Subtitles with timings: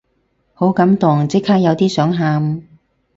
[0.55, 2.67] 好感動，即刻有啲想喊